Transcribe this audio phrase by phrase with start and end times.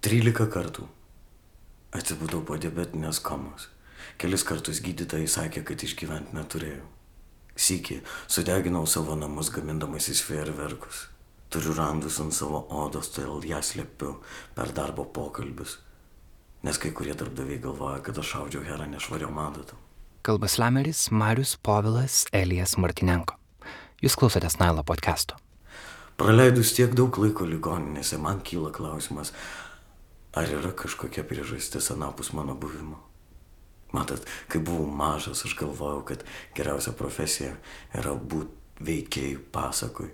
[0.00, 0.86] 13 kartų.
[1.92, 3.66] Atsibudau po diabetinės komos.
[4.16, 6.86] Kelis kartus gydytojai sakė, kad išgyventi neturėjau.
[7.60, 11.02] Sykį sudeginau savo namus gamindamasis fejerverkus.
[11.52, 14.14] Turiu randus ant savo odos, todėl ją slėpiu
[14.56, 15.76] per darbo pokalbius.
[16.64, 19.76] Nes kai kurie darbdaviai galvoja, kad aš šaudžiau herą nešvariom adatom.
[20.24, 23.36] Kalba slameris Marius Povilas Elijas Martinenko.
[24.00, 25.36] Jūs klausotės Nailo podcast'o.
[26.16, 29.34] Praleidus tiek daug laiko ligoninėse, man kyla klausimas,
[30.34, 33.00] ar yra kažkokia priežastis anapus mano buvimo.
[33.92, 36.22] Matot, kai buvau mažas, aš galvojau, kad
[36.54, 37.56] geriausia profesija
[37.96, 40.08] yra būti veikėjų pasakui.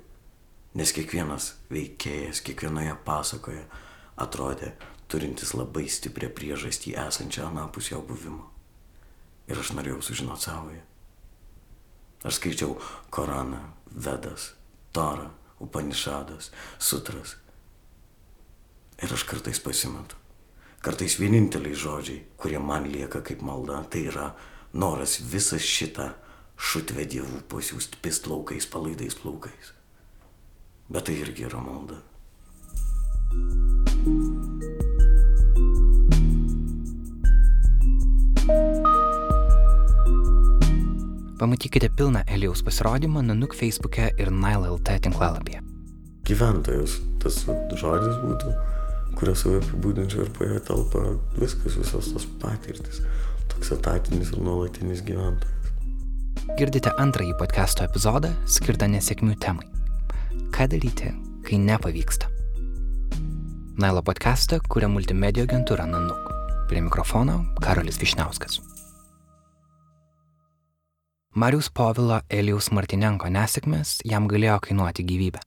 [0.77, 3.63] Nes kiekvienas veikėjas kiekvienoje pasakoje
[4.21, 4.73] atrodė
[5.13, 8.49] turintis labai stiprią priežastį esančią anapus jo buvimo.
[9.47, 10.83] Ir aš norėjau sužinoti savoje.
[12.27, 12.75] Aš skaičiau
[13.15, 13.61] Koraną,
[13.93, 14.55] Vedas,
[14.93, 15.29] Torą,
[15.63, 17.37] Upanišadas, Sutras.
[19.03, 20.17] Ir aš kartais pasimetu.
[20.81, 24.31] Kartais vieninteliai žodžiai, kurie man lieka kaip malda, tai yra
[24.73, 26.13] noras visą šitą
[26.57, 29.73] šutvę dievų pasiūsti pistlaukais, palaidais plaukais.
[30.89, 32.01] Bet tai irgi yra malda.
[41.37, 45.61] Pamatykite pilną Elijaus pasirodymą Nanuk Facebook'e ir Nile.lt tinklalapyje.
[46.25, 47.43] Gyventojas, tas
[47.77, 48.55] žodis būtų,
[49.17, 51.03] kurią save apibūdinčiau ir po ją telpa
[51.41, 53.01] viskas, visos tos patirtis.
[53.53, 55.53] Toks etatinis ir nuolatinis gyventojas.
[56.59, 59.67] Girdite antrąjį podcast'o epizodą skirtą nesėkmių temai.
[60.55, 61.11] Ką daryti,
[61.47, 62.31] kai nepavyksta?
[63.81, 66.33] Nailo podcast'ą kuria multimedijų agentūra Nanuk.
[66.71, 68.61] Prie mikrofono Karolis Višniauskas.
[71.37, 75.43] Marius Povilo Elijaus Martinenko nesėkmės jam galėjo kainuoti gyvybę.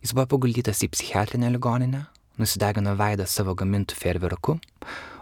[0.00, 2.06] Jis buvo paguldytas į psichiatrinę ligoninę,
[2.40, 4.58] nusidegino veidą savo gamintų ferverku,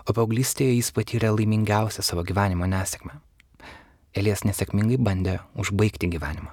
[0.07, 3.19] o paauglystėje jis patyrė laimingiausią savo gyvenimo nesėkmę.
[4.19, 6.53] Elijas nesėkmingai bandė užbaigti gyvenimą.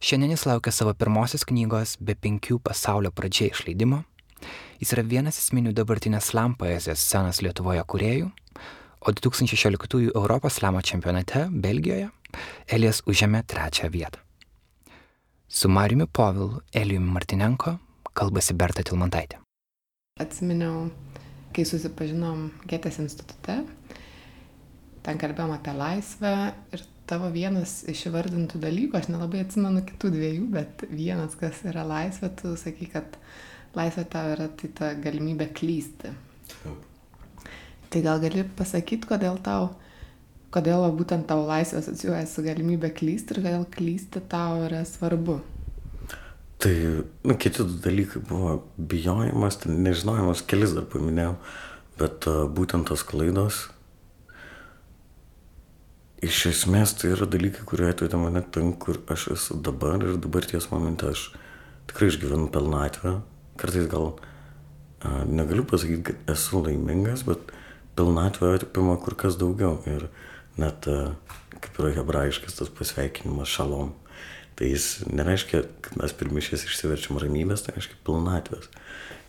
[0.00, 4.04] Šiandien jis laukia savo pirmosios knygos be penkių pasaulio pradžiai išleidimo.
[4.80, 8.30] Jis yra vienas esminių dabartinės slam poezijos scenos Lietuvoje kuriejų,
[9.00, 12.08] o 2016 Europos slamo čempionate Belgijoje
[12.68, 14.20] Elijas užėmė trečią vietą.
[15.48, 17.76] Su Mariumi Povilu, Elijumi Martinenko
[18.16, 19.40] kalbasi Berta Tilmantaitė.
[20.20, 20.88] Atsiminiau,
[21.56, 23.60] kai susipažinom Getės institute,
[25.06, 26.34] ten kalbėjom apie laisvę
[26.74, 31.82] ir tavo vienas iš įvardintų dalykų, aš nelabai atsimenu kitų dviejų, bet vienas, kas yra
[31.86, 33.16] laisvė, tu sakai, kad
[33.74, 36.14] laisvė tau yra tai ta galimybė klysti.
[36.60, 36.86] Taip.
[37.90, 39.72] Tai gal gali pasakyti, kodėl tau,
[40.54, 45.40] kodėl būtent tau laisvė asocijuoja su galimybė klysti ir kodėl klysti tau yra svarbu.
[46.60, 51.38] Tai, nu, kiti du dalykai buvo bijojimas, nežinojimas, kelis dar paminėjau,
[51.96, 53.62] bet uh, būtent tos klaidos,
[56.20, 60.68] iš esmės tai yra dalykai, kurie atvedė mane ten, kur aš esu dabar ir dabarties
[60.68, 61.30] momente aš
[61.88, 63.14] tikrai išgyvenu pilnatvę.
[63.60, 67.54] Kartais gal uh, negaliu pasakyti, kad esu laimingas, bet
[67.96, 69.78] pilnatvę apima kur kas daugiau.
[69.88, 70.10] Ir
[70.60, 71.14] net uh,
[71.56, 73.94] kaip yra hebrajiškas tas pasveikinimas šalom.
[74.60, 78.66] Tai jis nereiškia, kad mes pirmišės išsiverčiam ramybės, tai reiškia pilnatvės.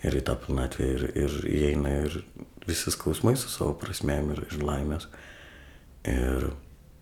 [0.03, 2.17] Ir į tą pilnatvę ir, ir įeina ir
[2.67, 5.05] visi skausmai su savo prasmėm ir, ir laimės.
[6.11, 6.49] Ir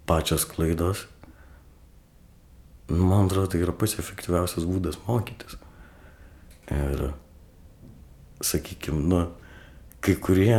[0.06, 1.07] pačios klaidos,
[2.91, 5.57] nu, man atrodo, tai yra pats efektyviausias būdas mokytis.
[6.69, 7.07] Ir,
[8.45, 9.23] sakykime, nu,
[10.06, 10.53] kai kurie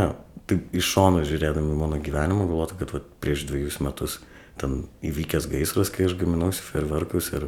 [0.51, 4.19] taip iš šono žiūrėdami mano gyvenimą galvotų, kad vat, prieš dviejus metus
[4.59, 7.47] ten įvykęs gaisras, kai aš gaminausi ferverkus ir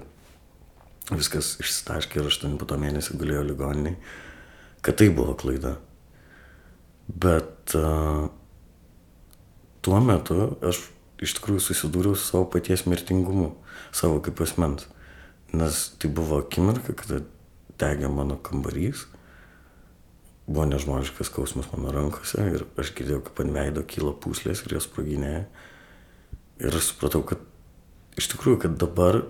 [1.11, 3.97] viskas išstaškė ir aštuoni po to mėnesį gulėjo ligoniniai,
[4.85, 5.77] kad tai buvo klaida.
[7.09, 8.29] Bet uh,
[9.83, 10.85] tuo metu aš
[11.23, 13.53] iš tikrųjų susidūriau su savo paties mirtingumu,
[13.95, 14.89] savo kaip asmens.
[15.53, 17.21] Nes tai buvo akimirka, kada
[17.83, 19.05] degė mano kambarys,
[20.47, 24.89] buvo nežmoniškas skausmas mano rankose ir aš girdėjau, kaip ant veido kyla pūslės ir jos
[24.89, 25.45] sproginėja.
[26.63, 27.43] Ir aš supratau, kad
[28.19, 29.23] iš tikrųjų, kad dabar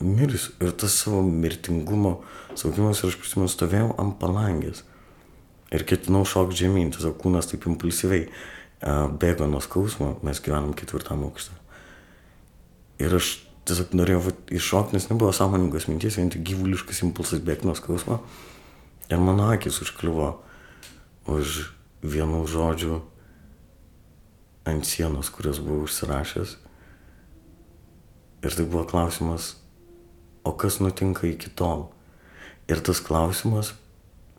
[0.00, 0.54] mirsiu.
[0.64, 2.18] Ir tas savo mirtingumo
[2.58, 4.84] saugimas ir aš prisimenu, stovėjau ant palangės.
[5.74, 11.24] Ir ketinau šokti žemyn, tiesiog kūnas taip impulsyviai uh, bėgo nuo skausmo, mes gyvenam ketvirtam
[11.26, 11.56] aukšte.
[13.02, 13.36] Ir aš
[13.66, 18.20] tiesiog norėjau iššokti, nes nebuvo sąmoningos minties, vien tik gyvuliškas impulsas bėgti nuo skausmo.
[19.10, 20.30] Ir mano akis užkliuvo
[21.32, 21.58] už
[22.04, 23.00] vienų žodžių
[24.68, 26.56] ant sienos, kurias buvau užsirašęs.
[28.44, 29.54] Ir tai buvo klausimas,
[30.44, 31.88] o kas nutinka iki tol?
[32.68, 33.74] Ir tas klausimas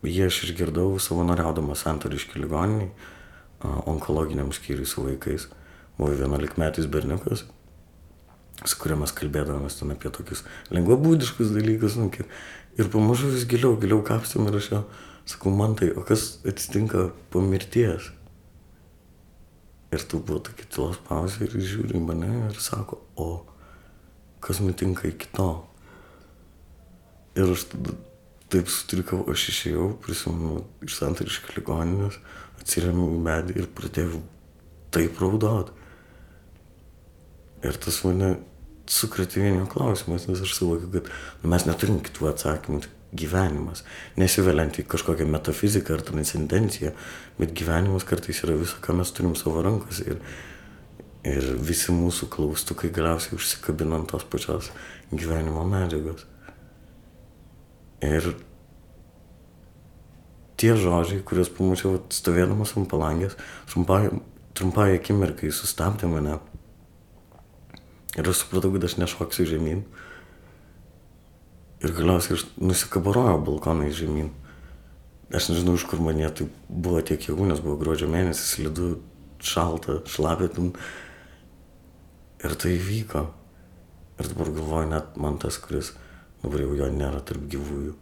[0.06, 2.90] jį aš išgirdau savanoriaudamas santariškių ligoniniai,
[3.88, 5.48] onkologiniam skyriui su vaikais.
[5.96, 7.46] Buvo vienuolikmetis berniukas,
[8.64, 10.44] su kuriuo mes kalbėdavomės ten apie tokius
[10.74, 11.96] lengvabūdiškus dalykus.
[12.00, 12.28] Nu, kiek,
[12.76, 14.82] ir pamažu vis giliau, giliau kapstėm ir aš jau
[15.26, 18.12] sakau, man tai, o kas atsitinka po mirties?
[19.94, 23.46] Ir tu buvo tokia tylos pauzė ir žiūri mane ir sako, o
[24.44, 25.48] kas nutinka iki to?
[27.36, 27.94] Ir aš tada
[28.52, 32.18] taip sutrikau, aš išėjau, prisimenu iš santariškų ligoninės,
[32.60, 34.20] atsiremiau į medį ir pradėjau
[34.94, 35.72] taip raudot.
[37.66, 38.36] Ir tas mane
[38.90, 41.10] sukretė vienio klausimas, nes aš suvokiu, kad
[41.42, 42.84] nu, mes neturim kitų atsakymų.
[43.16, 43.84] Gyvenimas,
[44.18, 46.90] nesiveliant į kažkokią metafiziką ar transcendenciją,
[47.38, 50.04] bet gyvenimas kartais yra visą, ką mes turim savo rankose.
[50.10, 50.18] Ir,
[51.30, 54.72] ir visi mūsų klaustukai galiausiai užsikabina ant tos pačios
[55.14, 56.26] gyvenimo medžiagos.
[58.06, 58.32] Ir
[60.56, 63.34] tie žodžiai, kuriuos pamačiau stovėdamas ant palangės,
[63.70, 64.08] trumpai,
[64.56, 66.38] trumpai akimirkai sustabdė mane
[68.16, 69.82] Ir aš supratau, kad aš nešoksiu žemyn.
[71.84, 74.30] Ir galiausiai aš nusikabarojau balkonai žemyn.
[75.36, 78.94] Aš nežinau, iš kur man jie tai buvo tiek jėgų, nes buvo gruodžio mėnesis, slidu,
[79.44, 80.72] šalta, šlapėtum.
[82.40, 83.26] Ir tai vyko.
[84.16, 85.92] Ir dabar galvoju, net man tas, kuris,
[86.46, 87.94] dabar jau jo nėra tarp gyvųjų.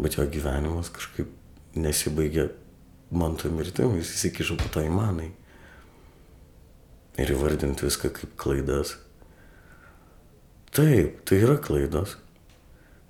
[0.00, 1.30] Bet jo gyvenimas kažkaip
[1.78, 2.48] nesibaigė
[3.14, 5.32] man to mirtim, jis įsikišo po to į manai
[7.20, 8.96] ir įvardinti viską kaip klaidas.
[10.74, 12.16] Taip, tai yra klaidos,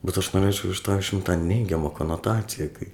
[0.05, 2.91] bet aš norėčiau iš to išimti tą neigiamą konotaciją, kai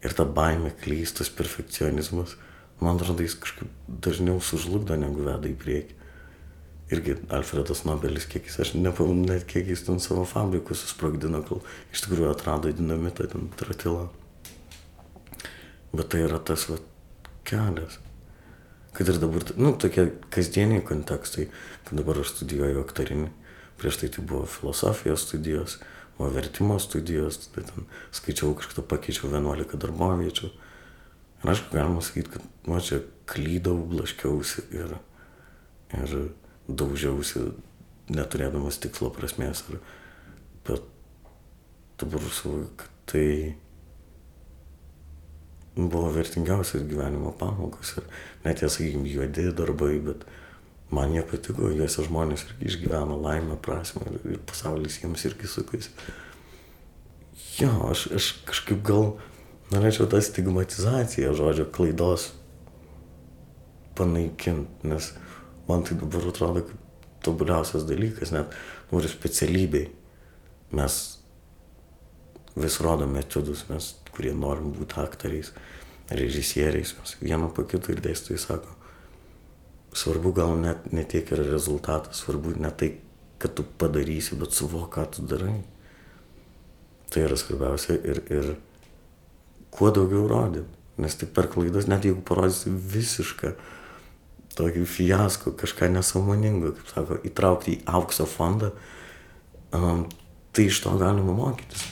[0.00, 2.38] ir ta baime klystas, perfekcionizmas,
[2.80, 3.68] man atrodo, jis kažkaip
[4.06, 5.99] dažniau sužlugdo, negu veda į priekį.
[6.90, 11.62] Irgi Alfredas Nobelis, kiek jis, aš nepamenu net kiek jis ten savo fabrikus susprogdino, kol
[11.94, 14.08] iš tikrųjų atrado dinamitą ten tratilą.
[15.94, 16.80] Bet tai yra tas va,
[17.46, 18.00] kelias
[18.92, 21.46] kad ir dabar, nu, tokie kasdieniai kontekstai,
[21.86, 23.28] kad dabar aš studijuoju aktorinį,
[23.80, 25.78] prieš tai tai buvo filosofijos studijos,
[26.18, 27.86] buvo vertimo studijos, tai ten
[28.16, 30.50] skaičiau kažkada pakeičiau 11 darboviečių.
[31.40, 33.00] Ir aišku, galima sakyti, kad, nu, čia
[33.30, 34.98] klydau, blaškiausi ir,
[35.96, 36.16] ir
[36.78, 37.48] daužiausi,
[38.10, 39.64] neturėdamas tikslo prasmės.
[39.70, 39.80] Ir,
[40.68, 40.86] bet
[42.00, 43.26] dabar suvokiu, kad tai
[45.76, 48.06] buvo vertingiausias gyvenimo pamokos ir
[48.44, 50.26] net jie, sakykime, juodi darbai, bet
[50.90, 55.94] man jie patiko, juose žmonės irgi išgyveno laimę, prasme ir, ir pasaulis jiems irgi sukasi.
[57.60, 59.12] Jo, aš, aš kažkaip gal
[59.70, 62.30] norėčiau tą stigmatizaciją žodžio klaidos
[63.98, 65.12] panaikinti, nes
[65.70, 66.86] man tai dabar atrodo kaip
[67.24, 68.52] tobuliausias dalykas, net
[68.92, 69.88] noriu specialybei.
[70.76, 70.96] Mes
[72.56, 75.52] vis rodome etudus, mes kurie norim būti aktoriais,
[76.10, 78.74] režisieriais, mes vieną po kito ir dėstytojai sako,
[79.96, 82.92] svarbu gal net ne tiek yra rezultatas, svarbu ne tai,
[83.40, 85.60] kad tu padarysi, bet suvok, ką tu darai.
[87.10, 88.50] Tai yra svarbiausia ir, ir
[89.74, 90.66] kuo daugiau rodyti,
[91.00, 93.54] nes tik per klaidas, net jeigu parodysi visišką
[94.60, 98.74] tokį fiasko, kažką nesąmoningo, kaip sako, įtraukti į aukso fondą,
[99.76, 100.04] um,
[100.54, 101.88] tai iš to galima mokytis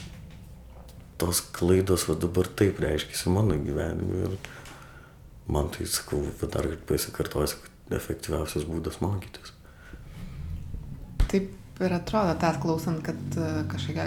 [1.19, 4.35] tos klaidos va dabar taip reiškiasi mano gyvenime ir
[5.51, 9.55] man tai sakau, bet dar kartą pasikartosiu, kad efektyviausias būdas mokytis.
[11.29, 14.05] Taip ir atrodo, tas klausant, kad e, kažkokia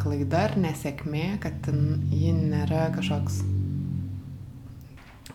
[0.00, 1.70] klaida ar nesėkmė, kad
[2.10, 3.40] ji nėra kažkoks,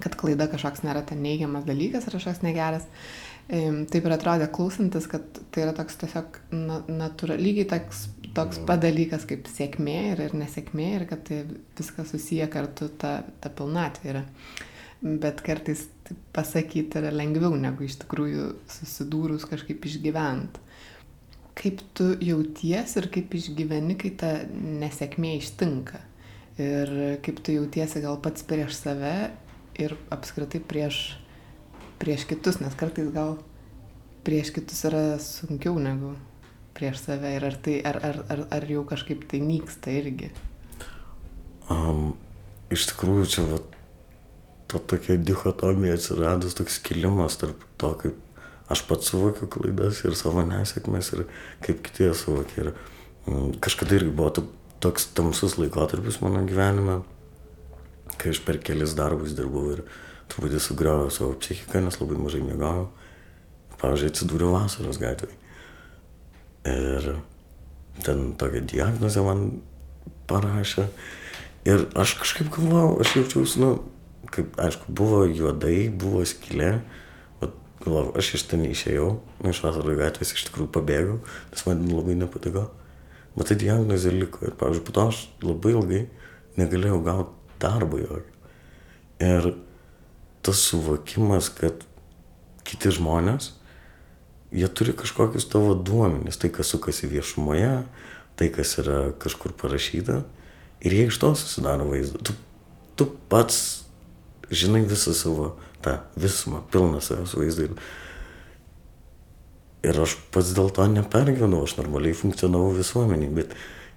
[0.03, 2.87] kad klaida kažkoks nėra ten neigiamas dalykas ar kažkoks negeras.
[3.49, 8.81] Taip ir atrodė klausantis, kad tai yra toks tiesiog na, natūra, lygiai toks toks pat
[8.83, 11.43] dalykas kaip sėkmė ir, ir nesėkmė ir kad tai
[11.77, 14.23] viskas susiję kartu ta, ta pilnatvė yra.
[14.99, 20.59] Bet kartais tai pasakyti yra lengviau negu iš tikrųjų susidūrus kažkaip išgyvent.
[21.59, 26.03] Kaip tu jauties ir kaip išgyveni, kai ta nesėkmė ištinka.
[26.59, 26.91] Ir
[27.23, 29.15] kaip tu jautiesi gal pats prieš save
[29.79, 31.17] ir apskritai prieš,
[32.01, 33.38] prieš kitus, nes kartais gal
[34.27, 36.13] prieš kitus yra sunkiau negu
[36.79, 40.29] prieš save ir ar, tai, ar, ar, ar, ar jau kažkaip tai nyksta irgi?
[41.69, 42.13] Um,
[42.71, 43.59] iš tikrųjų, čia va,
[44.71, 50.45] to tokia dichotomija atsiradus, toks kilimas tarp to, kaip aš pats suvokiu klaidas ir savo
[50.45, 51.25] nesėkmės ir
[51.65, 52.69] kaip kiti jas suvokia.
[52.69, 52.71] Ir
[53.27, 54.45] um, kažkada irgi buvo
[54.79, 57.01] toks tamsus laikotarpis mano gyvenime,
[58.19, 59.83] kai aš per kelis darbus dirbau ir
[60.29, 62.89] truputį sugriovau savo psichiką, nes labai mažai mėgau.
[63.79, 65.38] Pavyzdžiui, atsidūriau vasaros gatvėje.
[66.67, 67.13] Ir
[68.03, 69.45] ten tokią diagnozę man
[70.29, 70.89] parašė.
[71.67, 73.71] Ir aš kažkaip galvojau, aš jaučiausi, nu,
[74.33, 76.73] kaip, aišku, buvo juodai, buvo skylė,
[77.83, 79.09] galvojau, aš iš ten išėjau,
[79.39, 81.17] nu, iš vasaro gatvės iš tikrųjų pabėgau,
[81.53, 82.67] nes man labai nepatiko.
[83.35, 86.05] Bet tai diagnozė liko ir, pavyzdžiui, po to aš labai ilgai
[86.59, 88.35] negalėjau gauti darbo jokio.
[89.19, 89.53] Ir
[90.45, 91.83] tas suvokimas, kad
[92.63, 93.51] kiti žmonės,
[94.55, 97.83] jie turi kažkokius tavo duomenis, tai kas sukasi viešumoje,
[98.39, 100.21] tai kas yra kažkur parašyta,
[100.81, 102.21] ir jie iš to susidaro vaizdą.
[102.23, 102.35] Tu,
[102.95, 103.83] tu pats
[104.49, 107.73] žinai visą savo tą visumą, pilną savęs vaizdą.
[109.83, 113.53] Ir aš pats dėl to nepergyvenau, aš normaliai funkcionavau visuomeniai, bet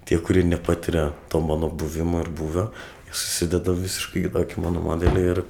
[0.07, 2.69] tie, kurie nepatiria to mano buvimo ir jie
[3.13, 5.41] susideda visiškai kitokį mano modelį ir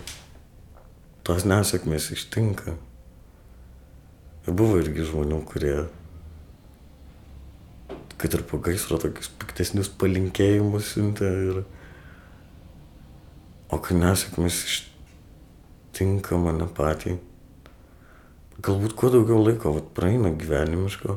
[1.24, 2.76] tos nesėkmės ištinka.
[4.44, 5.76] Ir buvo irgi žmonių, kurie,
[8.20, 11.30] kad ir po gaisro, tokius piktesnius palinkėjimus siuntė.
[11.52, 11.62] Ir...
[13.74, 17.16] O kai nesėkmės ištinka mane patį,
[18.64, 21.16] galbūt kuo daugiau laiko vat, praeina gyvenimiško,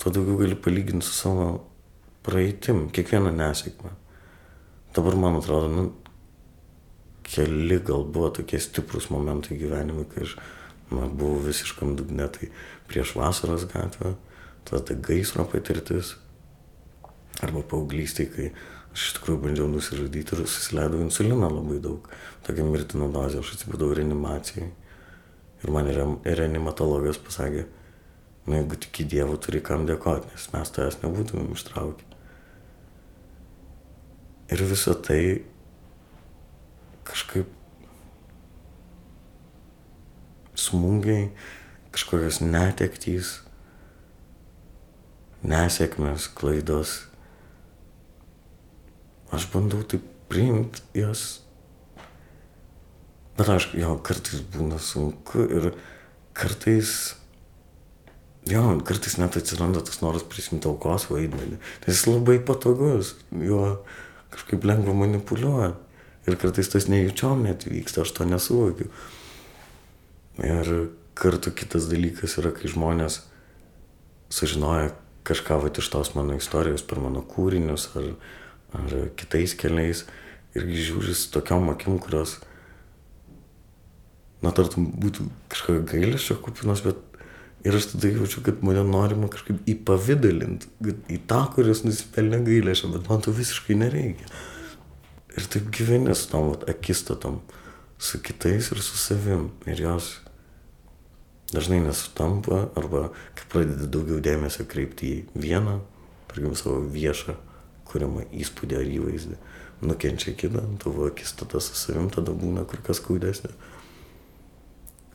[0.00, 1.50] tuo daugiau gali palyginti su savo
[2.24, 3.92] praeitim, kiekvieną nesėkmę.
[4.94, 5.84] Dabar man atrodo, nu,
[7.22, 10.34] keli gal buvo tokie stiprus momentai gyvenime, kai aš
[10.90, 12.50] na, buvau visiškam dugne, tai
[12.90, 14.16] prieš vasaros gatvę,
[14.66, 16.16] tada gaisro patirtis,
[17.44, 18.50] arba paauglystė, kai
[18.90, 22.10] aš iš tikrųjų bandžiau nusižudyti ir susileidau insuliną labai daug.
[22.46, 24.72] Tokia mirtina dozė, aš atsibudau reanimacijai.
[25.60, 25.90] Ir man
[26.24, 27.66] reanimatologas pasakė,
[28.48, 32.09] nu jeigu tik į Dievą turi kam dėkoti, nes mes tavęs nebūtumėm ištraukę.
[34.50, 35.22] Ir visą tai
[37.06, 37.48] kažkaip
[40.58, 41.28] smūgiai,
[41.94, 43.38] kažkokios netektys,
[45.46, 46.96] nesėkmės, klaidos.
[49.30, 51.40] Aš bandau taip priimti jas.
[53.38, 55.70] Bet aišku, jo, kartais būna sunku ir
[56.36, 57.14] kartais,
[58.50, 61.58] jo, kartais net atsiranda tas noras prisimti aukos vaidmenį.
[61.80, 63.78] Tai jis labai patogus, juo
[64.34, 65.86] kažkaip lengva manipuliuoti.
[66.28, 68.90] Ir kartais tas nejučiom net vyksta, aš to nesuvokiu.
[70.44, 73.22] Ir kartu kitas dalykas yra, kai žmonės
[74.30, 74.92] sužinoja
[75.26, 78.12] kažką va iš tos mano istorijos per mano kūrinius ar,
[78.76, 80.04] ar kitais keliais
[80.56, 82.38] irgi žiūri su tokiom akim, kurios,
[84.42, 86.98] na, tartum būtų kažkokio gailesčio kupinos, bet
[87.64, 90.70] ir aš tada jaučiu, kad mane norima kažkaip įpavydalinti,
[91.12, 94.30] į tą, kuris nusipelnė gailesčio, bet man to visiškai nereikia.
[95.36, 97.40] Ir taip gyveni su tom akistatom,
[98.00, 99.50] su kitais ir su savim.
[99.68, 100.16] Ir jos
[101.52, 105.78] dažnai nesutampa arba kai pradedi daugiau dėmesio kreipti į vieną,
[106.30, 107.36] tarkim, savo viešą
[107.90, 109.38] kuriamą įspūdį ar įvaizdį,
[109.82, 113.50] nukenčia kitą, tavo akistata su savim tada būna kur kas skaudesnė.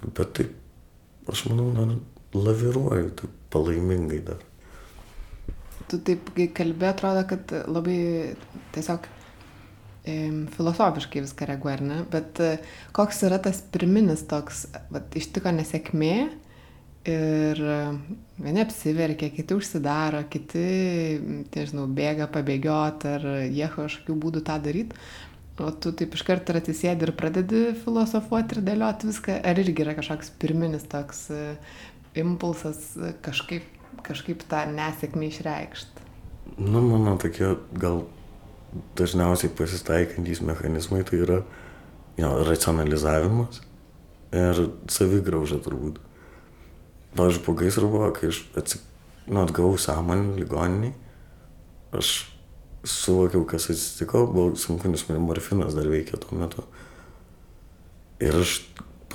[0.06, 0.52] Bet taip,
[1.32, 1.86] aš manau, na,
[2.36, 4.44] laviruoju taip palaimingai dar.
[5.90, 8.00] Tu taip, kai kalbė, atrodo, kad labai
[8.76, 9.06] tiesiog
[10.06, 12.00] filosofiškai viską reaguoja, ne?
[12.12, 12.56] Bet e,
[12.94, 16.16] koks yra tas pirminis toks, vat, ištiko nesėkmė
[17.10, 17.78] ir e,
[18.42, 20.66] vieni apsiverkia, kiti užsidaro, kiti,
[21.56, 25.02] nežinau, bėga pabėgioti ar ieško kažkokių būdų tą daryti.
[25.56, 29.86] O tu taip iš karto ir atsisėdi ir pradedi filosofuoti ir dėlioti viską, ar irgi
[29.86, 31.44] yra kažkoks pirminis toks e,
[32.20, 32.96] impulsas
[33.26, 33.68] kažkaip,
[34.06, 36.06] kažkaip tą nesėkmę išreikšti?
[36.62, 38.06] Nu, mano tokia gal
[39.00, 41.40] dažniausiai pasitaikantys mechanizmai tai yra
[42.20, 43.62] jo, racionalizavimas
[44.36, 46.00] ir savigrauža turbūt.
[47.16, 48.84] Pavyzdžiui, po gaisro buvo, kai aš atsik...
[49.28, 50.94] nu, atgavau sąmonį ligoniniai,
[51.96, 52.12] aš
[52.86, 56.66] suvokiau, kas atsitiko, buvo sunku, nes man morfinas dar veikia tuo metu.
[58.24, 58.60] Ir aš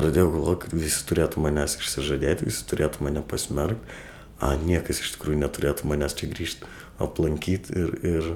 [0.00, 4.00] pradėjau galvoti, kad visi turėtų manęs išsižadėti, visi turėtų mane pasmerkti,
[4.40, 6.68] a niekas iš tikrųjų neturėtų manęs čia grįžti
[7.00, 8.30] aplankyti ir, ir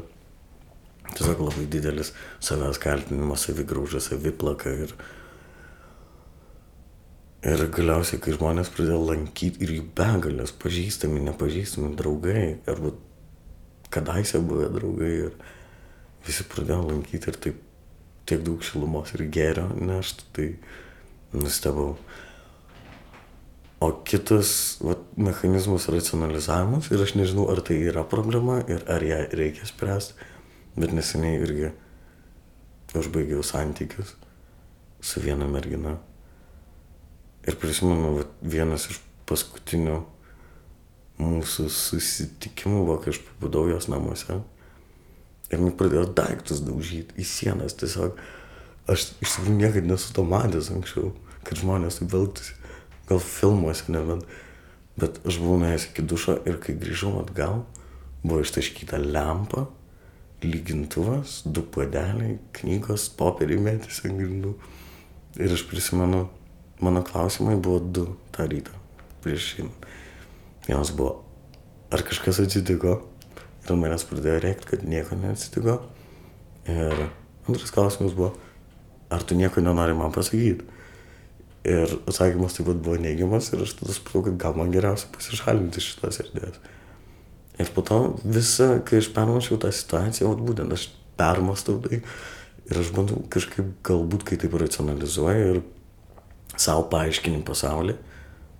[1.12, 4.94] Tiesiog labai didelis savęs kaltinimas, savigrauža, saviplaka ir,
[7.44, 12.94] ir galiausiai, kai žmonės pradėjo lankyti ir jų begalės, pažįstami, nepažįstami draugai, arba
[13.94, 15.36] kadaise buvę draugai ir
[16.26, 17.60] visi pradėjo lankyti ir taip
[18.26, 20.48] tiek daug šilumos ir gėrio nešti, tai
[21.34, 21.94] nustebau.
[23.84, 29.18] O kitas vat, mechanizmas racionalizavimas ir aš nežinau, ar tai yra problema ir ar ją
[29.36, 30.32] reikia spręsti
[30.74, 31.68] Bet neseniai irgi
[32.98, 34.16] užbaigiau santykius
[35.04, 35.98] su viena mergina.
[37.46, 38.98] Ir prisimenu, vienas iš
[39.28, 40.00] paskutinių
[41.22, 44.40] mūsų susitikimų buvo, kai aš pabudau jos namuose.
[45.52, 47.76] Ir man pradėjo daiktus daužyti į sienas.
[47.78, 48.18] Tiesiog
[48.90, 51.12] aš iš tikrųjų niekada nesu to matęs anksčiau,
[51.46, 52.56] kad žmonės taip elgtųsi.
[53.08, 54.26] Gal filmuose, nebent.
[55.00, 57.64] Bet aš buvau nuėjęs iki dušo ir kai grįžau atgal,
[58.22, 59.66] buvo ištaškyta lempa,
[60.44, 64.54] lygintuvas, du puodeliai, knygos, popieriai mėtėsi ant grindų.
[65.42, 66.28] Ir aš prisimenu,
[66.84, 68.84] mano klausimai buvo du tą rytą
[69.24, 69.90] prieš šiandien.
[70.68, 71.24] Vienas buvo,
[71.92, 72.98] ar kažkas atsitiko?
[73.64, 75.78] Ir manęs pradėjo reikti, kad nieko neatsitiko.
[76.68, 77.06] Ir
[77.48, 78.34] antras klausimas buvo,
[79.12, 80.73] ar tu nieko nenori man pasakyti?
[81.64, 85.80] Ir atsakymas taip pat buvo neigiamas ir aš tada supratau, kad gal man geriausia pasišalinti
[85.80, 86.58] iš šitos erdvės.
[87.62, 92.80] Ir po to visą, kai aš permačiau tą situaciją, vat būtent aš permastau tai ir
[92.80, 95.62] aš bandau kažkaip galbūt, kai taip racionalizuoju ir
[96.60, 97.96] savo paaiškinį pasaulį,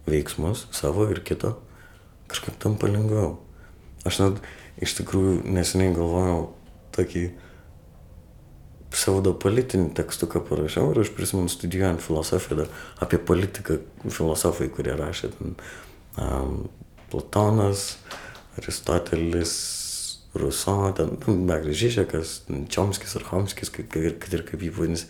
[0.09, 1.55] veiksmus savo ir kito,
[2.31, 3.37] kažkaip tampa lengviau.
[4.09, 4.41] Aš net
[4.85, 6.41] iš tikrųjų neseniai galvojau
[6.97, 7.29] tokį
[8.95, 12.69] pseudopolitinį tekstuką parašiau ir aš prisimenu studijuojant filosofiją
[13.05, 15.57] apie politiką filosofai, kurie rašė ten
[16.19, 16.69] um,
[17.11, 17.97] Platonas,
[18.59, 19.55] Aristotelis,
[20.35, 21.15] Ruso, ten
[21.47, 22.31] Beglis Žižekas,
[22.71, 25.07] Čiomskis ar Homskis, kad, kad ir kaip jį vadinasi.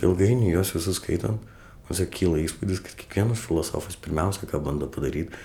[0.00, 1.42] Ilgainiui juos visus skaitant,
[1.84, 5.36] man kyla įspūdis, kad kiekvienas filosofas pirmiausia, ką bando padaryti,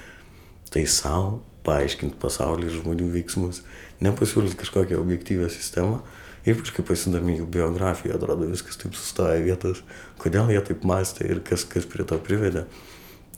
[0.71, 3.63] tai savo paaiškinti pasaulį ir žmonių veiksmus,
[4.05, 5.99] nepasiūlyti kažkokią objektyvę sistemą.
[6.47, 9.81] Ypač kai pasidomi jų biografiją, atrodo viskas taip sustoja vietas,
[10.21, 12.65] kodėl jie taip mąstė ir kas, kas prie to privedė.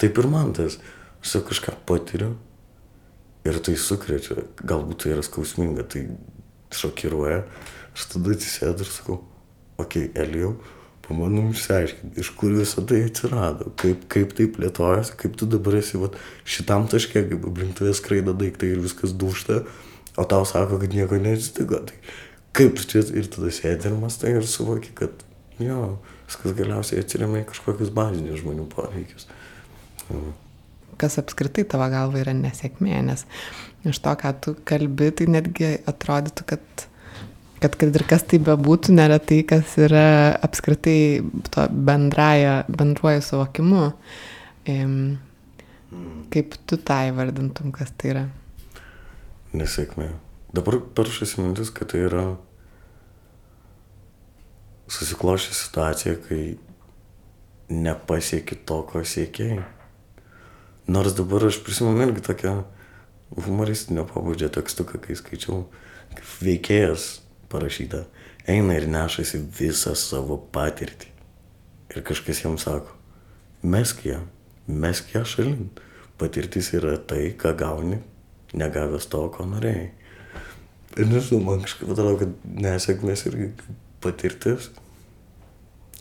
[0.02, 0.78] Taip ir man tas,
[1.22, 2.36] aš jau kažką patiriu
[3.48, 6.06] ir tai sukrečia, galbūt tai yra skausminga, tai
[6.78, 7.42] šokiruoja,
[7.96, 9.18] aš tada atsisėdu ir sakau,
[9.82, 10.56] okei, okay, Elijau,
[11.06, 16.00] pabandom išsiaiškinti, iš kur visą tai atsirado, kaip, kaip tai plėtojasi, kaip tu dabar esi
[16.02, 19.64] vat, šitam taške, kaip aplink tave skraido daiktai ir viskas dušta,
[20.22, 21.82] o tau sako, kad nieko neatsitiko.
[21.90, 21.98] Tai
[22.58, 25.26] kaip čia ir tada sėdi ir mastai ir suvoki, kad
[25.62, 29.28] jo, viskas galiausiai atsiriamai kažkokius bazinius žmonių poreikius.
[31.02, 33.26] Kas apskritai tavo galva yra nesėkmė, nes
[33.88, 36.88] iš to, ką tu kalbi, tai netgi atrodytų, kad
[37.62, 41.22] kad kad ir kas tai bebūtų, nėra tai, kas yra apskritai
[41.54, 43.84] to bendraja, bendruoju suvokimu.
[46.34, 48.24] Kaip tu tą įvardintum, kas tai yra?
[49.54, 50.10] Nesėkmė.
[50.56, 52.24] Dabar peršasi mintis, kad tai yra
[54.92, 56.42] susiklošė situacija, kai
[57.72, 59.62] nepasieki to, ko siekiai.
[60.92, 62.56] Nors dabar aš prisimenu irgi tokią
[63.46, 65.64] humoristinio pabudžio tekstuką, kai skaičiau,
[66.12, 67.08] kaip veikėjas
[67.52, 68.04] parašyta,
[68.50, 71.12] eina ir nešasi visą savo patirtį.
[71.92, 72.96] Ir kažkas jam sako,
[73.64, 74.22] mesk ją,
[74.68, 75.70] mesk ją šalin.
[76.22, 77.98] Patirtis yra tai, ką gauni,
[78.54, 79.90] negavęs to, ko norėjai.
[81.00, 83.48] Ir nežinau, man kažkaip atrodo, kad nesėkmės irgi
[84.04, 84.70] patirtis.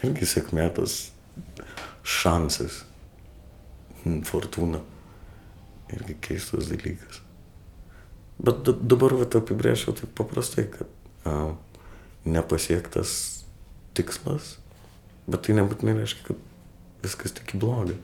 [0.07, 1.11] Irgi sėkmė tas
[2.07, 2.85] šansas,
[4.29, 4.81] fortūna.
[5.91, 7.21] Irgi keistas dalykas.
[8.41, 11.53] Bet dabar vat apibrėžiau taip paprastai, kad a,
[12.25, 13.11] nepasiektas
[13.99, 14.55] tikslas,
[15.29, 17.99] bet tai nebūtinai reiškia, kad viskas tik į blogą.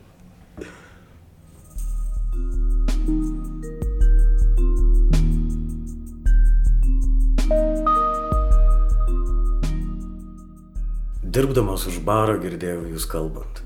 [11.27, 13.57] Dirbdamas už barą girdėjau jūs kalbant.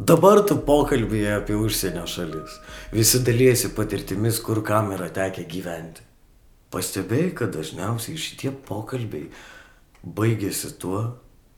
[0.00, 2.54] Dabar tu pokalbėje apie užsienio šalis.
[2.94, 6.00] Visi dalysi patirtimis, kur kam yra tekę gyventi.
[6.72, 9.28] Pastebėjai, kad dažniausiai šitie pokalbiai
[10.00, 11.02] baigėsi tuo,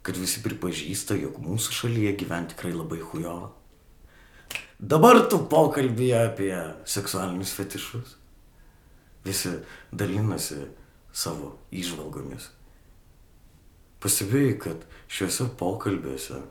[0.03, 3.55] kad visi pripažįsta, jog mūsų šalyje gyventi tikrai labai hujovo.
[4.83, 8.19] Dabar tu pokalbėje apie seksualinius fetišus.
[9.23, 9.55] Visi
[9.95, 10.65] dalinasi
[11.15, 12.51] savo išvalgomis.
[14.03, 16.43] Pastebėjai, kad šiuose pokalbiuose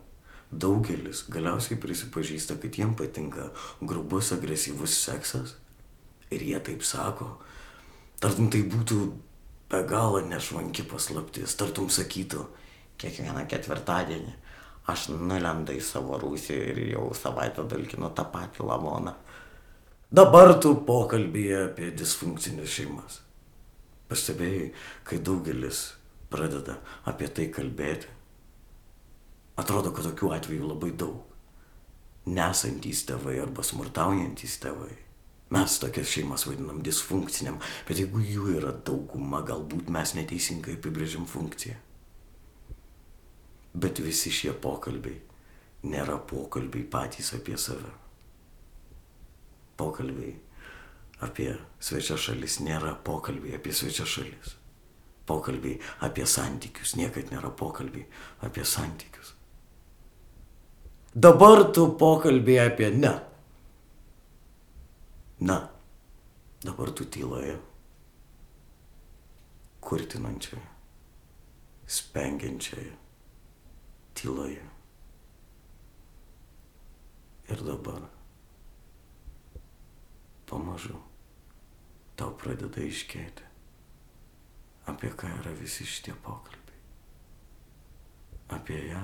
[0.51, 5.58] daugelis galiausiai prisipažįsta, kad jiem patinka grubus, agresyvus seksas.
[6.34, 7.36] Ir jie taip sako,
[8.25, 8.97] Tartum tai būtų
[9.69, 12.45] be galo nešvanki paslaptis, tartum sakytų,
[13.01, 14.34] kiekvieną ketvirtadienį
[14.89, 19.15] aš nulendu į savo rūsį ir jau savaitę dalkinu tą patį lavoną.
[20.15, 23.19] Dabar tu pokalbėje apie disfunkcinius šeimas.
[24.10, 24.69] Pastebėjai,
[25.03, 25.88] kai daugelis
[26.31, 28.11] pradeda apie tai kalbėti.
[29.61, 31.23] Atrodo, kad tokių atvejų labai daug.
[32.25, 34.95] Nesantys tėvai arba smurtaujantys tėvai
[35.49, 41.77] Mes tokias šeimas vadinam disfunkciniam, bet jeigu jų yra dauguma, galbūt mes neteisingai apibrėžim funkciją.
[43.77, 45.19] Bet visi šie pokalbiai
[45.85, 47.91] nėra pokalbiai patys apie save.
[49.77, 50.33] Pokalbiai
[51.27, 54.57] apie svečią šalis nėra pokalbiai apie svečią šalis.
[55.25, 58.05] Pokalbiai apie santykius, niekad nėra pokalbiai
[58.45, 59.33] apie santykius.
[61.15, 63.13] Dabar tu pokalbiai apie ne.
[65.45, 65.57] Na,
[66.63, 67.57] dabar tu tyloje,
[69.79, 70.63] kurtinančioje,
[71.85, 72.93] spengiančioje,
[74.15, 74.63] tyloje.
[77.45, 78.07] Ir dabar
[80.49, 80.97] pamažu
[82.17, 83.45] tau pradeda iškėti,
[84.86, 86.82] apie ką yra visi šitie pokalbiai.
[88.56, 89.02] Apie ją,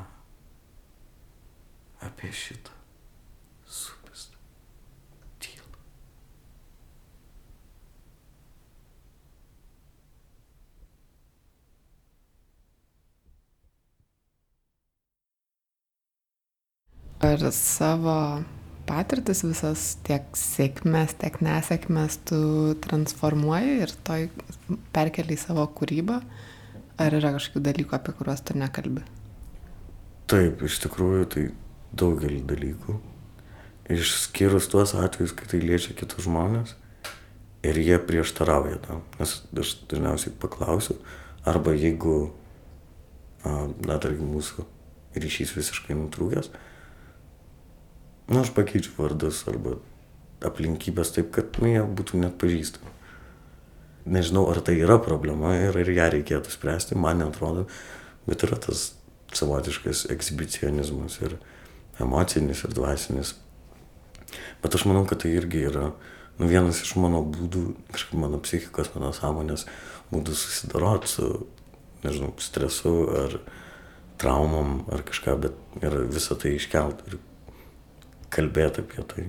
[2.07, 2.71] apie šitą
[3.65, 4.37] supistą
[5.39, 5.81] tylą.
[17.19, 18.17] Ar savo
[18.91, 22.41] patirtis visas tiek sėkmės, tiek nesėkmės tu
[22.83, 24.27] transformuoji ir toj
[24.95, 26.19] perkeli į savo kūrybą?
[27.01, 29.05] Ar yra kažkokių dalykų, apie kuriuos tu nekalbi?
[30.31, 31.45] Taip, iš tikrųjų, tai
[31.97, 32.97] daugelį dalykų.
[33.91, 36.75] Išskyrus tuos atvejus, kai tai liečia kitus žmonės
[37.67, 39.01] ir jie prieštarauja tam.
[39.19, 40.97] Nes aš dažniausiai paklausiu,
[41.47, 42.33] arba jeigu,
[43.43, 44.65] na, tarkim, mūsų
[45.17, 46.51] ryšys visiškai nutrūkęs,
[48.31, 49.77] na, aš pakeičiu vardus arba
[50.45, 52.95] aplinkybės taip, kad, nu, jie būtų net pažįstami.
[54.11, 57.67] Nežinau, ar tai yra problema ir ar ją reikėtų spręsti, man netrodo,
[58.25, 58.93] bet yra tas
[59.37, 61.37] savotiškas ekshibicionizmas ir
[62.01, 63.35] emocinis ir dvasinis.
[64.63, 65.91] Bet aš manau, kad tai irgi yra
[66.39, 67.63] nu, vienas iš mano būdų,
[67.93, 69.67] kažkaip mano psichikos, mano sąmonės
[70.11, 71.27] būdų susidoroti su,
[72.05, 73.37] nežinau, stresu ar
[74.21, 77.19] traumom ar kažką, bet ir visą tai iškelt ir
[78.33, 79.25] kalbėti apie tai,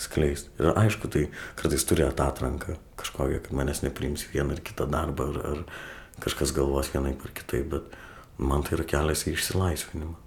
[0.00, 0.50] skleisti.
[0.60, 5.40] Ir aišku, tai kartais turi atatranką kažkokią, kad manęs nepriims vieną ar kitą darbą, ar,
[5.52, 7.96] ar kažkas galvos vienaip ar kitaip, bet
[8.38, 10.18] man tai yra kelias į išsilaisvinimą.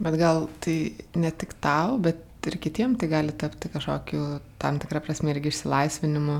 [0.00, 0.76] Bet gal tai
[1.18, 6.38] ne tik tau, bet ir kitiem tai gali tapti kažkokiu tam tikrą prasme irgi išsilaisvinimu,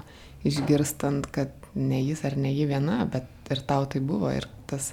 [0.49, 4.31] išgirstant, kad ne jis ar ne ji viena, bet ir tau tai buvo.
[4.33, 4.93] Ir tas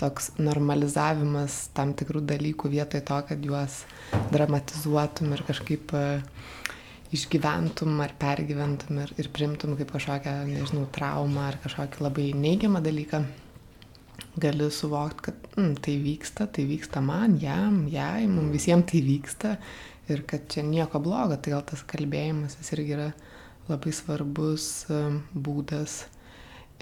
[0.00, 3.82] toks normalizavimas tam tikrų dalykų vietoj to, kad juos
[4.32, 6.04] dramatizuotum ir kažkaip e,
[7.16, 13.24] išgyventum ar pergyventum ir, ir primtum kaip kažkokią, nežinau, traumą ar kažkokį labai neigiamą dalyką
[14.36, 19.56] gali suvokti, kad mm, tai vyksta, tai vyksta man, jam, jai, mums visiems tai vyksta
[20.12, 23.08] ir kad čia nieko blogo, tai gal tas kalbėjimas jis irgi yra
[23.66, 26.04] labai svarbus um, būdas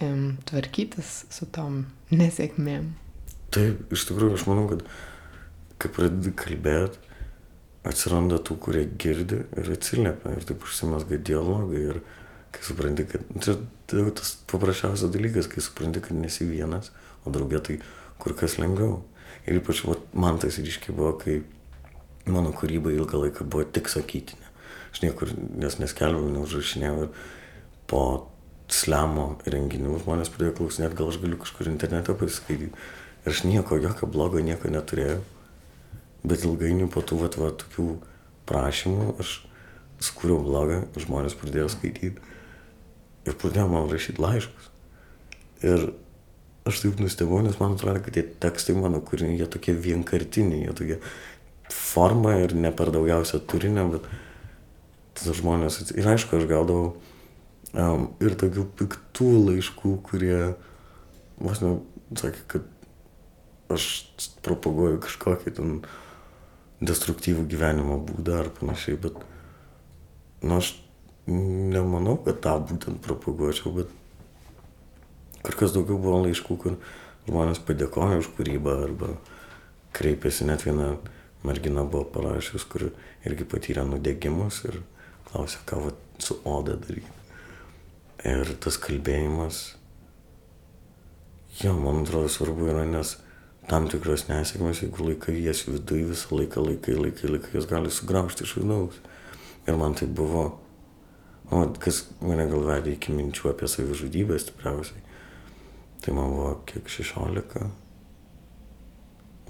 [0.02, 2.92] um, tvarkytis su tom nesėkmėm.
[3.54, 4.84] Taip, iš tikrųjų, aš manau, kad
[5.82, 7.00] kai pradedi kalbėti,
[7.84, 12.00] atsiranda tų, kurie girdi ir atsiliepia ir taip užsimasga dialogai ir
[12.54, 13.58] kai supranti, kad čia
[13.90, 16.90] tai tas paprasčiausias dalykas, kai supranti, kad nesi vienas,
[17.24, 17.78] o draugė tai
[18.22, 19.02] kur kas lengviau.
[19.44, 21.42] Ir ypač vat, man tas ryškiai buvo, kai
[22.30, 24.48] mano kūryba ilgą laiką buvo tik sakytinė.
[24.94, 27.10] Aš niekur nes neskelbiau, neužrašinėjau ir
[27.90, 28.04] po
[28.74, 32.84] slemo renginių žmonės pradėjo klausinėti, gal aš galiu kažkur internete pasiskaityti.
[33.24, 35.22] Ir aš nieko, jokio blogo, nieko neturėjau.
[36.24, 37.88] Bet ilgainiui po tų vat, vat, tokių
[38.48, 39.34] prašymų aš
[40.04, 42.32] skūriau blogą, žmonės pradėjo skaityti
[43.24, 44.70] ir pradėjo man rašyti laiškus.
[45.64, 45.86] Ir
[46.68, 50.76] aš taip nustebau, nes man atrodo, kad tie tekstai mano kūriniai, jie tokie vienkartiniai, jie
[50.76, 50.98] tokie
[51.72, 54.08] forma ir ne per daugiausia turinio, bet
[55.16, 56.94] tas žmonės, ir aišku, aš gaudavau
[57.74, 60.38] um, ir tokių piktų laiškų, kurie,
[61.42, 61.76] vos ne,
[62.18, 63.88] sakė, kad aš
[64.44, 65.76] propaguoju kažkokį ten
[66.84, 69.18] destruktyvų gyvenimo būdą ar panašiai, bet,
[70.44, 70.74] nu, aš
[71.26, 73.92] nemanau, kad tą būtent propaguočiau, bet
[75.44, 76.76] kur kas daugiau buvo laiškų, kur
[77.28, 79.14] žmonės padėkojo už kūrybą arba
[79.96, 80.94] kreipėsi net viena
[81.44, 82.88] mergina buvo parašius, kur
[83.24, 84.80] irgi patyrė nudegimus ir
[85.30, 87.13] klausė, ką va, su oda daryti.
[88.24, 89.74] Ir tas kalbėjimas,
[91.60, 93.18] jo, man atrodo, svarbu yra, nes
[93.68, 98.46] tam tikros nesėkmės, jeigu laikai jas viduje visą laiką, laikai, laikai, laikai, jas gali sugraužti
[98.46, 98.96] iš vidaus.
[99.68, 100.44] Ir man tai buvo,
[101.52, 105.04] o, kas mane gal vedė iki minčių apie savižudybę stipriausiai.
[106.04, 107.64] Tai man buvo kiek 16,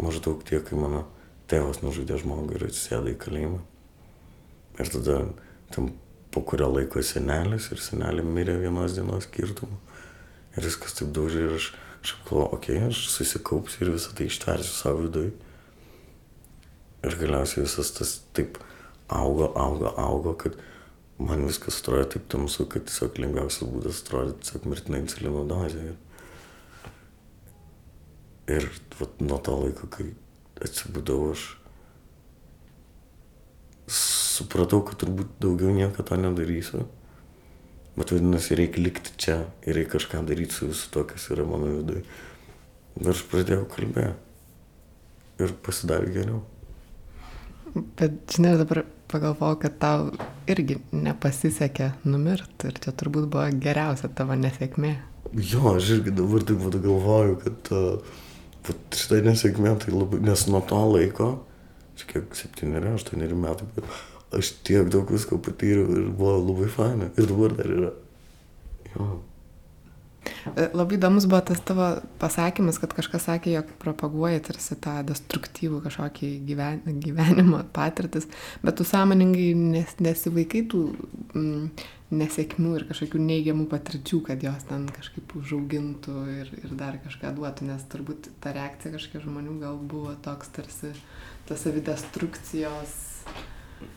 [0.03, 1.07] maždaug tiek, kai mano
[1.51, 3.61] tėvas nužudė žmogų ir atsisėdo į kalėjimą.
[4.83, 5.21] Ir tada
[5.75, 5.93] tam
[6.35, 9.79] po kurio laiko senelis ir senelė mirė vienos dienos skirtumu.
[10.55, 11.71] Ir viskas taip daužė ir aš
[12.03, 15.33] kažkaip galvoju, okei, okay, aš susikaupsiu ir visą tai ištversiu savo viduje.
[17.05, 18.59] Ir galiausiai visas tas taip
[19.13, 20.59] augo, augo, augo, kad
[21.23, 25.93] man viskas atrodė taip tamsu, kad tiesiog lengviausias būdas atrodė tiesiog mirtinai insulino dozė.
[25.93, 26.01] Ir,
[28.49, 28.67] Ir
[28.99, 30.11] vat, nuo to laiko, kai
[30.61, 31.45] atsibudau, aš
[34.35, 36.85] supratau, kad turbūt daugiau nieko to nedarysiu.
[37.95, 41.71] Bet vadinasi, reikia likti čia ir reikia kažką daryti su visu to, kas yra mano
[41.77, 42.03] viduje.
[42.99, 44.19] Ir aš pradėjau kalbėti.
[45.43, 46.43] Ir pasidarė geriau.
[47.75, 50.11] Bet, žinai, dabar pagalvojau, kad tau
[50.51, 54.93] irgi nepasisekė numirti ir čia turbūt buvo geriausia tavo nesėkmė.
[55.35, 58.15] Jo, aš irgi dabar taip pat galvoju, kad uh,
[58.95, 61.29] šitą nesėkmę tai labai, nes nuo to laiko,
[61.99, 63.91] čia kiek septyneri, aštuoneri metai, bet
[64.39, 67.13] aš tiek daug visko patyriau ir buvo labai faina.
[67.19, 67.95] Ir dabar dar yra.
[68.95, 69.09] Jo.
[70.25, 71.89] E, labai įdomus buvo tas tavo
[72.21, 78.29] pasakymas, kad kažkas sakė, jog propaguoja tarsi tą destruktyvų kažkokį gyven, gyvenimo patirtis,
[78.65, 80.83] bet tu sąmoningai nes, nesivaikai tų
[81.35, 87.35] mm, nesėkmių ir kažkokių neigiamų patirčių, kad jos ten kažkaip užaugintų ir, ir dar kažką
[87.39, 90.95] duotų, nes turbūt ta reakcija kažkiek žmonių gal buvo toks tarsi
[91.49, 92.95] tas savidestrukcijos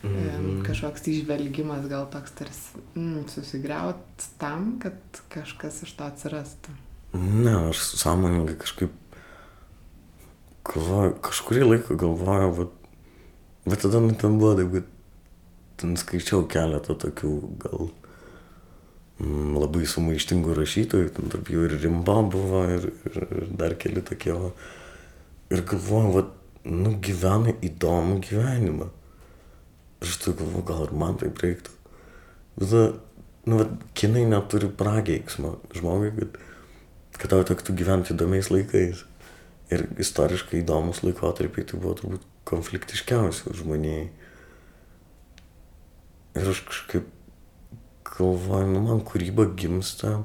[0.03, 0.61] Mm.
[0.67, 4.97] Kažkoks išvelgimas gal toks tarsi mm, susigriaut tam, kad
[5.33, 6.75] kažkas iš to atsirastų.
[7.17, 8.93] Ne, aš sąmoningai kažkaip
[10.67, 12.91] galvoju, kažkurį laiką galvojau, bet,
[13.65, 14.91] bet tada nu, ten buvo taip, kad
[15.81, 17.89] ten skaičiau keletą tokių gal
[19.21, 24.03] mm, labai sumaištingų rašytojų, ten tarp jų ir Rimba buvo, ir, ir, ir dar keli
[24.05, 24.33] tokie.
[24.35, 24.51] Va.
[25.53, 26.25] Ir galvoju, va,
[26.67, 28.91] nu gyvena įdomų gyvenimą.
[30.01, 31.73] Ir aš tai galvoju, gal ir man taip reiktų.
[32.57, 32.83] Tada,
[33.49, 36.39] nu, va, kinai neturi prageiksmo žmogui, kad,
[37.17, 39.03] kad tau tektų gyventi įdomiais laikais.
[39.73, 44.07] Ir istoriškai įdomus laikotarpiai tai buvo turbūt konfliktiškiausi žmonijai.
[46.37, 47.09] Ir aš kažkaip
[48.07, 50.21] galvoju, nu man kūryba gimsta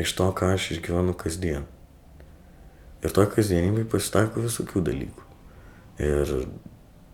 [0.00, 1.66] iš to, ką aš išgyvenu kasdien.
[3.00, 5.26] Ir to kasdienybėje pasitaiko visokių dalykų.
[6.04, 6.34] Ir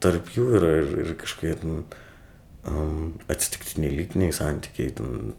[0.03, 1.85] tarp jų yra ir, ir kažkokie ten,
[2.69, 5.35] um, atsitiktiniai lytiniai santykiai, ten,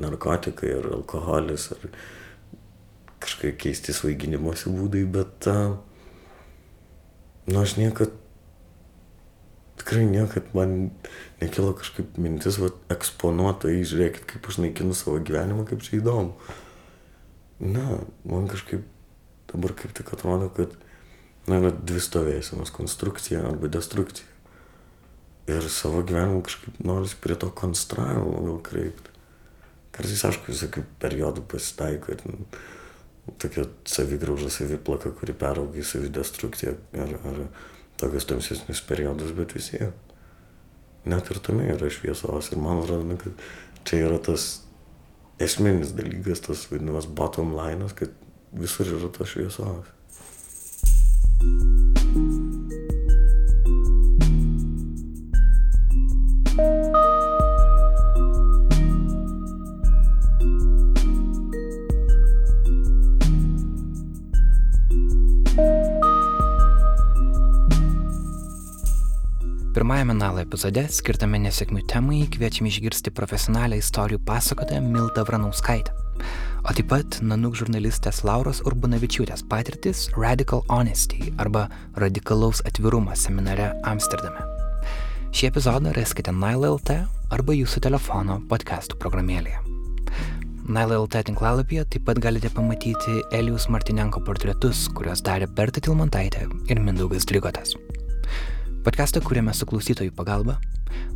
[0.00, 1.88] narkotikai ar alkoholis ar
[3.24, 5.78] kažkokie keisti svaiginimosi būdai, bet uh,
[7.48, 8.12] nu aš niekad,
[9.80, 10.90] tikrai niekad man
[11.40, 16.34] nekilo kažkaip mintis, va, eksponuotai, žiūrėkit, kaip aš naikinu savo gyvenimą, kaip čia įdomu.
[17.62, 18.84] Na, man kažkaip
[19.48, 20.74] dabar kaip tik atrodo, kad
[21.46, 24.26] na, yra dvi stovėsenos- konstrukcija arba destrukcija.
[25.46, 29.12] Ir savo gyvenimą kažkaip noriu prie to konstravimo gal kreipti.
[29.94, 32.46] Kartais, aišku, visokių periodų pasitaiko ir nu,
[33.38, 37.40] tokia savigrauža, saviplaka, kuri peraugia į savidestrukciją ar, ar
[38.00, 39.94] tokius tamsesnius periodus, bet vis tiek.
[41.06, 43.46] Net ir tame yra šviesos ir man atrodo, kad
[43.86, 44.66] čia yra tas
[45.38, 48.10] esminis dalykas, tas vadinamas bottom line, kad
[48.52, 49.95] visur yra tos šviesos.
[69.76, 75.92] Pirmajame Nalo epizode, skirtame nesėkmių temai, kviečiame išgirsti profesionalią istorijų pasakotoją Mildą Vranauskaitę
[76.66, 81.66] o taip pat Nanuk žurnalistės Lauros Urbanavičiūtės patirtis Radical Honesty arba
[82.02, 84.42] radikalaus atvirumo seminare Amsterdame.
[85.30, 86.98] Šį epizodą raskite Nile.lt
[87.30, 89.62] arba jūsų telefono podcastų programėlėje.
[90.66, 97.28] Nile.lt tinklalapyje taip pat galite pamatyti Elijus Martinenko portretus, kuriuos darė Berta Tilmantaitė ir Mindaugas
[97.30, 97.76] Drigotas.
[98.86, 100.60] Podcastą kūrėme su klausytojų pagalba.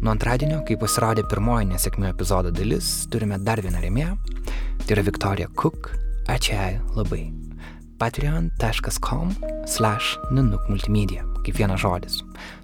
[0.02, 4.16] Nuo antradienio, kai pasirodė pirmoji nesėkmių epizodo dalis, turime dar vieną rėmėją
[4.90, 5.92] Tai yra Viktorija Cook.
[6.26, 7.30] Ačiū jai labai.
[8.00, 9.35] patreon.com
[9.68, 12.18] slash nanuk multimedia, kaip vienas žodis.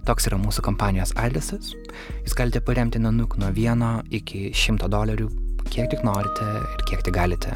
[0.09, 1.71] Toks yra mūsų kompanijos adresas.
[2.25, 5.31] Jūs galite paremti nanuk nuo vieno iki šimto dolerių,
[5.71, 7.55] kiek tik norite ir kiek tik galite.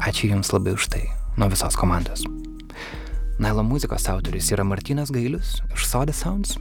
[0.00, 2.26] Ačiū Jums labai už tai, nuo visos komandos.
[3.40, 6.58] Nailo muzikos autorius yra Martinas Gailius iš Soda Sounds,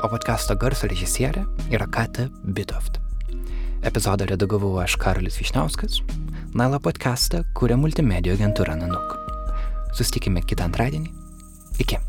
[0.00, 2.96] o podcasto garso režisierė yra Kata Bitoft.
[3.84, 6.00] Epizodą redagavau aš Karolis Višniauskas,
[6.56, 9.14] Naila podcastą kuria multimedijų agentūra Nanuk.
[10.00, 11.12] Sustikime kitą antradienį.
[11.84, 12.00] Iki.